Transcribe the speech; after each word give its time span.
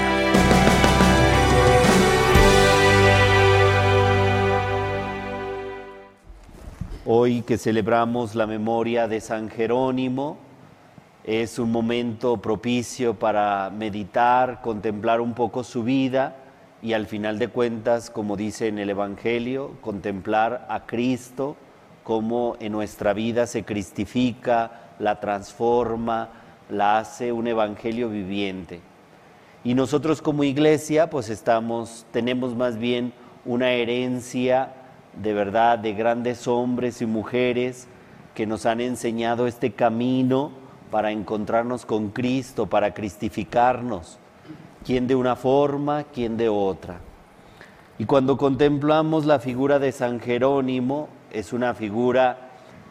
Hoy 7.06 7.42
que 7.42 7.58
celebramos 7.58 8.36
la 8.36 8.48
memoria 8.48 9.10
de 9.10 9.20
San 9.20 9.50
Jerónimo, 9.50 10.38
es 11.26 11.60
un 11.60 11.74
momento 11.74 12.38
propicio 12.38 13.14
para 13.14 13.70
meditar, 13.70 14.62
contemplar 14.62 15.20
un 15.20 15.34
poco 15.34 15.66
su 15.66 15.84
vida 15.84 16.38
y 16.82 16.94
al 16.94 17.08
final 17.08 17.38
de 17.38 17.50
cuentas, 17.50 18.10
como 18.10 18.38
dice 18.38 18.70
en 18.70 18.80
el 18.80 18.92
Evangelio, 18.92 19.74
contemplar 19.82 20.68
a 20.70 20.86
Cristo, 20.86 21.58
cómo 22.06 22.56
en 22.62 22.72
nuestra 22.72 23.12
vida 23.12 23.46
se 23.46 23.66
cristifica, 23.66 24.87
la 25.00 25.20
transforma, 25.20 26.30
la 26.70 27.00
hace 27.00 27.32
un 27.32 27.48
evangelio 27.48 28.10
viviente. 28.10 28.82
Y 29.64 29.74
nosotros 29.74 30.22
como 30.22 30.44
iglesia, 30.44 31.10
pues 31.10 31.30
estamos, 31.30 32.06
tenemos 32.12 32.56
más 32.56 32.78
bien 32.78 33.14
una 33.46 33.72
herencia 33.72 34.74
de 35.22 35.34
verdad 35.34 35.80
de 35.80 35.94
grandes 35.94 36.48
hombres 36.48 37.02
y 37.02 37.06
mujeres 37.06 37.88
que 38.36 38.46
nos 38.46 38.66
han 38.66 38.82
enseñado 38.82 39.48
este 39.48 39.72
camino 39.72 40.52
para 40.92 41.12
encontrarnos 41.12 41.86
con 41.86 42.10
Cristo, 42.10 42.68
para 42.68 42.94
cristificarnos 42.94 44.20
quién 44.86 45.08
de 45.08 45.16
una 45.16 45.36
forma, 45.36 46.06
quién 46.14 46.38
de 46.38 46.48
otra. 46.48 47.00
Y 47.98 48.06
cuando 48.06 48.38
contemplamos 48.38 49.26
la 49.26 49.40
figura 49.40 49.80
de 49.80 49.92
San 49.92 50.20
Jerónimo, 50.20 51.10
es 51.32 51.52
una 51.52 51.74
figura 51.74 52.47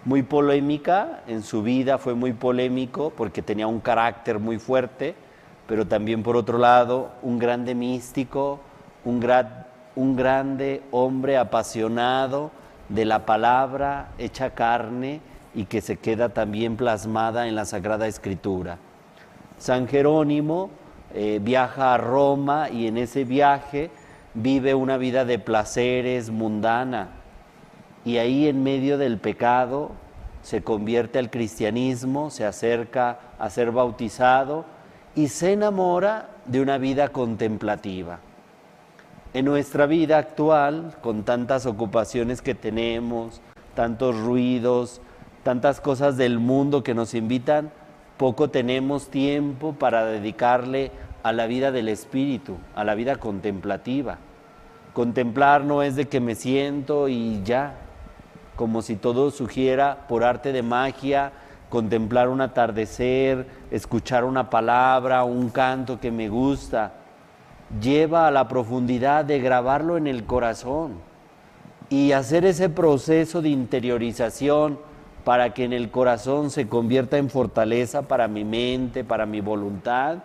muy 0.06 0.22
polémica, 0.22 1.24
en 1.26 1.42
su 1.42 1.64
vida 1.64 1.98
fue 1.98 2.14
muy 2.14 2.32
polémico 2.32 3.12
porque 3.16 3.42
tenía 3.42 3.66
un 3.66 3.80
carácter 3.80 4.38
muy 4.38 4.56
fuerte, 4.60 5.16
pero 5.66 5.84
también 5.84 6.22
por 6.22 6.36
otro 6.36 6.58
lado 6.58 7.10
un 7.22 7.40
grande 7.40 7.74
místico, 7.74 8.60
un, 9.04 9.28
un 9.96 10.14
grande 10.14 10.82
hombre 10.92 11.36
apasionado 11.36 12.52
de 12.88 13.04
la 13.04 13.26
palabra 13.26 14.10
hecha 14.16 14.50
carne 14.50 15.20
y 15.56 15.64
que 15.64 15.80
se 15.80 15.96
queda 15.96 16.28
también 16.28 16.76
plasmada 16.76 17.48
en 17.48 17.56
la 17.56 17.64
Sagrada 17.64 18.06
Escritura. 18.06 18.78
San 19.58 19.88
Jerónimo 19.88 20.70
eh, 21.14 21.40
viaja 21.42 21.94
a 21.94 21.98
Roma 21.98 22.70
y 22.70 22.86
en 22.86 22.96
ese 22.96 23.24
viaje 23.24 23.90
vive 24.34 24.72
una 24.76 24.98
vida 24.98 25.24
de 25.24 25.40
placeres 25.40 26.30
mundana. 26.30 27.08
Y 28.04 28.18
ahí 28.18 28.46
en 28.46 28.62
medio 28.62 28.98
del 28.98 29.18
pecado 29.18 29.90
se 30.46 30.62
convierte 30.62 31.18
al 31.18 31.28
cristianismo, 31.28 32.30
se 32.30 32.46
acerca 32.46 33.18
a 33.40 33.50
ser 33.50 33.72
bautizado 33.72 34.64
y 35.16 35.26
se 35.26 35.54
enamora 35.54 36.28
de 36.44 36.60
una 36.60 36.78
vida 36.78 37.08
contemplativa. 37.08 38.20
En 39.34 39.44
nuestra 39.44 39.86
vida 39.86 40.18
actual, 40.18 40.94
con 41.02 41.24
tantas 41.24 41.66
ocupaciones 41.66 42.42
que 42.42 42.54
tenemos, 42.54 43.40
tantos 43.74 44.16
ruidos, 44.20 45.00
tantas 45.42 45.80
cosas 45.80 46.16
del 46.16 46.38
mundo 46.38 46.84
que 46.84 46.94
nos 46.94 47.14
invitan, 47.14 47.72
poco 48.16 48.48
tenemos 48.48 49.08
tiempo 49.08 49.72
para 49.72 50.06
dedicarle 50.06 50.92
a 51.24 51.32
la 51.32 51.48
vida 51.48 51.72
del 51.72 51.88
espíritu, 51.88 52.56
a 52.76 52.84
la 52.84 52.94
vida 52.94 53.16
contemplativa. 53.16 54.18
Contemplar 54.92 55.64
no 55.64 55.82
es 55.82 55.96
de 55.96 56.06
que 56.06 56.20
me 56.20 56.36
siento 56.36 57.08
y 57.08 57.42
ya, 57.42 57.74
como 58.56 58.82
si 58.82 58.96
todo 58.96 59.30
sugiera 59.30 60.06
por 60.08 60.24
arte 60.24 60.52
de 60.52 60.62
magia, 60.62 61.32
contemplar 61.68 62.28
un 62.28 62.40
atardecer, 62.40 63.46
escuchar 63.70 64.24
una 64.24 64.50
palabra, 64.50 65.24
un 65.24 65.50
canto 65.50 66.00
que 66.00 66.10
me 66.10 66.28
gusta. 66.28 66.92
Lleva 67.80 68.26
a 68.26 68.30
la 68.30 68.48
profundidad 68.48 69.24
de 69.24 69.40
grabarlo 69.40 69.96
en 69.96 70.06
el 70.06 70.24
corazón 70.24 70.94
y 71.88 72.12
hacer 72.12 72.44
ese 72.44 72.68
proceso 72.68 73.42
de 73.42 73.50
interiorización 73.50 74.78
para 75.24 75.54
que 75.54 75.64
en 75.64 75.72
el 75.72 75.90
corazón 75.90 76.50
se 76.50 76.68
convierta 76.68 77.18
en 77.18 77.30
fortaleza 77.30 78.02
para 78.02 78.28
mi 78.28 78.44
mente, 78.44 79.02
para 79.02 79.26
mi 79.26 79.40
voluntad, 79.40 80.18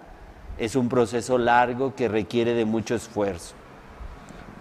es 0.57 0.75
un 0.75 0.89
proceso 0.89 1.39
largo 1.39 1.95
que 1.95 2.07
requiere 2.07 2.53
de 2.53 2.65
mucho 2.65 2.93
esfuerzo. 2.93 3.55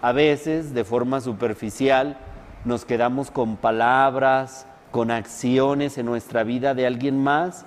A 0.00 0.12
veces, 0.12 0.72
de 0.72 0.84
forma 0.84 1.20
superficial, 1.20 2.16
nos 2.64 2.84
quedamos 2.84 3.30
con 3.30 3.56
palabras, 3.56 4.66
con 4.90 5.10
acciones 5.10 5.98
en 5.98 6.06
nuestra 6.06 6.44
vida 6.44 6.74
de 6.74 6.86
alguien 6.86 7.22
más 7.22 7.64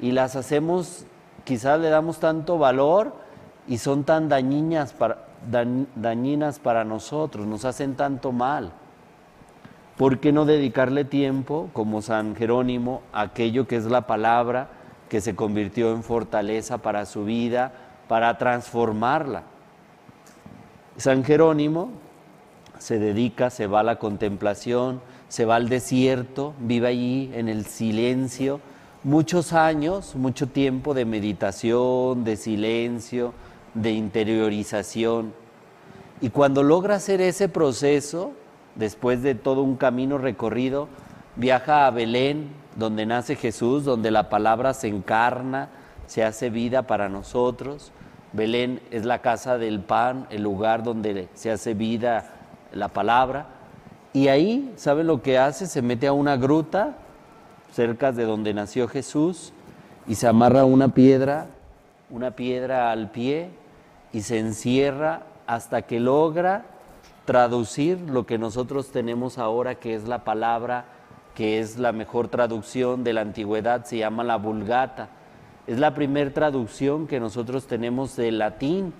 y 0.00 0.12
las 0.12 0.36
hacemos, 0.36 1.06
quizás 1.44 1.80
le 1.80 1.90
damos 1.90 2.18
tanto 2.18 2.58
valor 2.58 3.14
y 3.68 3.78
son 3.78 4.04
tan 4.04 4.28
dañinas 4.28 4.92
para, 4.92 5.26
dañinas 5.94 6.58
para 6.58 6.84
nosotros, 6.84 7.46
nos 7.46 7.64
hacen 7.64 7.94
tanto 7.94 8.32
mal. 8.32 8.72
¿Por 9.96 10.18
qué 10.18 10.32
no 10.32 10.46
dedicarle 10.46 11.04
tiempo, 11.04 11.68
como 11.74 12.00
San 12.00 12.34
Jerónimo, 12.34 13.02
a 13.12 13.20
aquello 13.22 13.68
que 13.68 13.76
es 13.76 13.84
la 13.84 14.06
palabra, 14.06 14.68
que 15.10 15.20
se 15.20 15.36
convirtió 15.36 15.92
en 15.92 16.02
fortaleza 16.02 16.78
para 16.78 17.04
su 17.04 17.24
vida, 17.26 17.72
para 18.08 18.38
transformarla? 18.38 19.42
San 20.96 21.22
Jerónimo 21.22 21.90
se 22.80 22.98
dedica, 22.98 23.50
se 23.50 23.66
va 23.66 23.80
a 23.80 23.84
la 23.84 23.98
contemplación, 23.98 25.02
se 25.28 25.44
va 25.44 25.56
al 25.56 25.68
desierto, 25.68 26.54
vive 26.58 26.88
allí 26.88 27.30
en 27.34 27.48
el 27.48 27.66
silencio, 27.66 28.60
muchos 29.04 29.52
años, 29.52 30.16
mucho 30.16 30.48
tiempo 30.48 30.94
de 30.94 31.04
meditación, 31.04 32.24
de 32.24 32.36
silencio, 32.36 33.34
de 33.74 33.92
interiorización. 33.92 35.34
Y 36.22 36.30
cuando 36.30 36.62
logra 36.62 36.96
hacer 36.96 37.20
ese 37.20 37.50
proceso, 37.50 38.32
después 38.76 39.22
de 39.22 39.34
todo 39.34 39.62
un 39.62 39.76
camino 39.76 40.16
recorrido, 40.16 40.88
viaja 41.36 41.86
a 41.86 41.90
Belén, 41.90 42.48
donde 42.76 43.04
nace 43.04 43.36
Jesús, 43.36 43.84
donde 43.84 44.10
la 44.10 44.30
palabra 44.30 44.72
se 44.72 44.88
encarna, 44.88 45.68
se 46.06 46.24
hace 46.24 46.48
vida 46.48 46.86
para 46.86 47.10
nosotros. 47.10 47.92
Belén 48.32 48.80
es 48.90 49.04
la 49.04 49.20
casa 49.20 49.58
del 49.58 49.80
pan, 49.80 50.26
el 50.30 50.42
lugar 50.42 50.82
donde 50.82 51.28
se 51.34 51.50
hace 51.50 51.74
vida 51.74 52.39
la 52.72 52.88
palabra. 52.88 53.46
Y 54.12 54.28
ahí, 54.28 54.72
¿sabe 54.76 55.04
lo 55.04 55.22
que 55.22 55.38
hace? 55.38 55.66
Se 55.66 55.82
mete 55.82 56.06
a 56.06 56.12
una 56.12 56.36
gruta 56.36 56.96
cerca 57.72 58.12
de 58.12 58.24
donde 58.24 58.54
nació 58.54 58.88
Jesús 58.88 59.52
y 60.06 60.16
se 60.16 60.26
amarra 60.26 60.64
una 60.64 60.88
piedra, 60.88 61.46
una 62.10 62.32
piedra 62.32 62.90
al 62.90 63.10
pie 63.10 63.50
y 64.12 64.22
se 64.22 64.38
encierra 64.38 65.22
hasta 65.46 65.82
que 65.82 66.00
logra 66.00 66.64
traducir 67.24 68.00
lo 68.00 68.26
que 68.26 68.38
nosotros 68.38 68.90
tenemos 68.90 69.38
ahora, 69.38 69.76
que 69.76 69.94
es 69.94 70.08
la 70.08 70.24
palabra, 70.24 70.84
que 71.34 71.60
es 71.60 71.78
la 71.78 71.92
mejor 71.92 72.28
traducción 72.28 73.04
de 73.04 73.12
la 73.12 73.20
antigüedad, 73.20 73.84
se 73.84 73.98
llama 73.98 74.24
la 74.24 74.36
vulgata. 74.36 75.08
Es 75.66 75.78
la 75.78 75.94
primera 75.94 76.32
traducción 76.32 77.06
que 77.06 77.20
nosotros 77.20 77.66
tenemos 77.66 78.16
del 78.16 78.38
latín. 78.38 78.92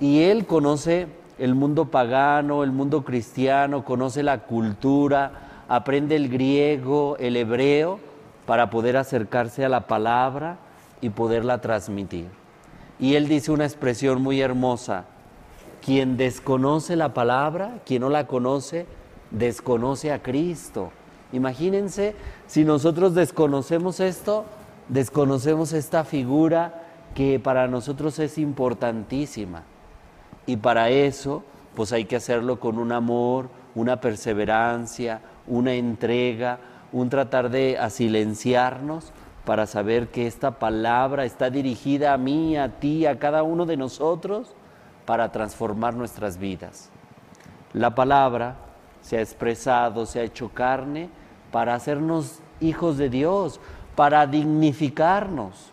Y 0.00 0.22
él 0.22 0.46
conoce 0.46 1.08
el 1.38 1.54
mundo 1.54 1.86
pagano, 1.86 2.62
el 2.62 2.72
mundo 2.72 3.04
cristiano, 3.04 3.84
conoce 3.84 4.22
la 4.22 4.42
cultura, 4.42 5.64
aprende 5.68 6.16
el 6.16 6.28
griego, 6.28 7.16
el 7.18 7.36
hebreo, 7.36 7.98
para 8.46 8.70
poder 8.70 8.96
acercarse 8.96 9.64
a 9.64 9.68
la 9.68 9.86
palabra 9.86 10.58
y 11.00 11.10
poderla 11.10 11.60
transmitir. 11.60 12.28
Y 12.98 13.14
él 13.14 13.26
dice 13.28 13.50
una 13.50 13.64
expresión 13.64 14.22
muy 14.22 14.40
hermosa, 14.40 15.06
quien 15.84 16.16
desconoce 16.16 16.96
la 16.96 17.12
palabra, 17.12 17.80
quien 17.84 18.02
no 18.02 18.10
la 18.10 18.26
conoce, 18.26 18.86
desconoce 19.30 20.12
a 20.12 20.22
Cristo. 20.22 20.92
Imagínense, 21.32 22.14
si 22.46 22.64
nosotros 22.64 23.14
desconocemos 23.14 23.98
esto, 24.00 24.44
desconocemos 24.88 25.72
esta 25.72 26.04
figura 26.04 26.82
que 27.14 27.40
para 27.40 27.66
nosotros 27.66 28.18
es 28.18 28.38
importantísima. 28.38 29.64
Y 30.46 30.56
para 30.56 30.90
eso, 30.90 31.42
pues 31.74 31.92
hay 31.92 32.04
que 32.04 32.16
hacerlo 32.16 32.60
con 32.60 32.78
un 32.78 32.92
amor, 32.92 33.48
una 33.74 34.00
perseverancia, 34.00 35.20
una 35.46 35.74
entrega, 35.74 36.58
un 36.92 37.08
tratar 37.08 37.50
de 37.50 37.78
asilenciarnos 37.78 39.12
para 39.44 39.66
saber 39.66 40.08
que 40.08 40.26
esta 40.26 40.52
palabra 40.52 41.24
está 41.24 41.50
dirigida 41.50 42.12
a 42.14 42.18
mí, 42.18 42.56
a 42.56 42.68
ti, 42.80 43.06
a 43.06 43.18
cada 43.18 43.42
uno 43.42 43.66
de 43.66 43.76
nosotros 43.76 44.54
para 45.04 45.32
transformar 45.32 45.94
nuestras 45.94 46.38
vidas. 46.38 46.90
La 47.72 47.94
palabra 47.94 48.56
se 49.02 49.18
ha 49.18 49.20
expresado, 49.20 50.06
se 50.06 50.20
ha 50.20 50.22
hecho 50.22 50.48
carne 50.48 51.10
para 51.50 51.74
hacernos 51.74 52.40
hijos 52.60 52.96
de 52.96 53.10
Dios, 53.10 53.60
para 53.96 54.26
dignificarnos. 54.26 55.72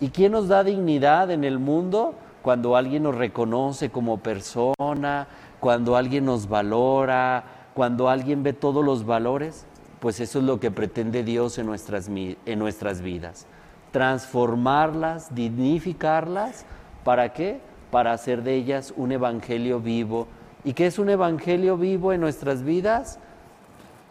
¿Y 0.00 0.08
quién 0.08 0.32
nos 0.32 0.48
da 0.48 0.64
dignidad 0.64 1.30
en 1.30 1.44
el 1.44 1.58
mundo? 1.58 2.14
Cuando 2.46 2.76
alguien 2.76 3.02
nos 3.02 3.16
reconoce 3.16 3.90
como 3.90 4.18
persona, 4.18 5.26
cuando 5.58 5.96
alguien 5.96 6.26
nos 6.26 6.48
valora, 6.48 7.42
cuando 7.74 8.08
alguien 8.08 8.44
ve 8.44 8.52
todos 8.52 8.84
los 8.84 9.04
valores, 9.04 9.66
pues 9.98 10.20
eso 10.20 10.38
es 10.38 10.44
lo 10.44 10.60
que 10.60 10.70
pretende 10.70 11.24
Dios 11.24 11.58
en 11.58 11.66
nuestras, 11.66 12.08
en 12.08 12.58
nuestras 12.60 13.00
vidas. 13.00 13.48
Transformarlas, 13.90 15.34
dignificarlas, 15.34 16.66
¿para 17.02 17.32
qué? 17.32 17.58
Para 17.90 18.12
hacer 18.12 18.44
de 18.44 18.54
ellas 18.54 18.94
un 18.96 19.10
evangelio 19.10 19.80
vivo. 19.80 20.28
¿Y 20.62 20.74
qué 20.74 20.86
es 20.86 21.00
un 21.00 21.10
evangelio 21.10 21.76
vivo 21.76 22.12
en 22.12 22.20
nuestras 22.20 22.62
vidas? 22.62 23.18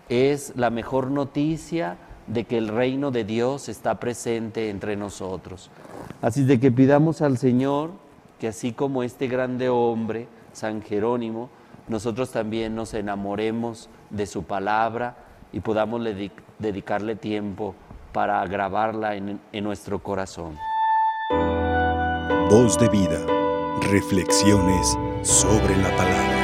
Es 0.09 0.51
la 0.57 0.71
mejor 0.71 1.09
noticia 1.09 1.95
de 2.27 2.43
que 2.43 2.57
el 2.57 2.67
reino 2.67 3.11
de 3.11 3.23
Dios 3.23 3.69
está 3.69 3.97
presente 4.01 4.69
entre 4.69 4.97
nosotros. 4.97 5.71
Así 6.21 6.43
de 6.43 6.59
que 6.59 6.69
pidamos 6.69 7.21
al 7.21 7.37
Señor 7.37 8.03
que 8.45 8.49
así 8.49 8.73
como 8.73 9.01
este 9.01 9.25
grande 9.27 9.69
hombre, 9.69 10.27
San 10.53 10.83
Jerónimo, 10.83 11.49
nosotros 11.87 12.29
también 12.29 12.75
nos 12.75 12.93
enamoremos 12.93 13.89
de 14.11 14.27
su 14.27 14.43
palabra 14.43 15.15
y 15.51 15.61
podamos 15.61 15.99
dedicarle 16.59 17.15
tiempo 17.15 17.73
para 18.13 18.45
grabarla 18.45 19.15
en, 19.15 19.39
en 19.51 19.63
nuestro 19.63 19.97
corazón. 19.97 20.55
Voz 22.47 22.77
de 22.77 22.87
vida, 22.89 23.19
reflexiones 23.89 24.95
sobre 25.23 25.75
la 25.77 25.89
palabra. 25.97 26.34